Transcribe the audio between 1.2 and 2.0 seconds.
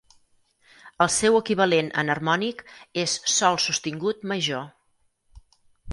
equivalent